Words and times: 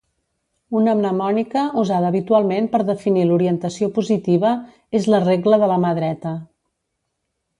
Una 0.77 0.93
mnemònica 1.01 1.65
usada 1.81 2.07
habitualment 2.13 2.69
per 2.71 2.79
definir 2.87 3.27
l'orientació 3.31 3.91
positiva 3.99 4.55
és 5.01 5.09
la 5.15 5.23
"regla 5.27 5.63
de 5.65 5.69
la 5.75 5.81
mà 5.87 5.95
dreta. 6.01 6.35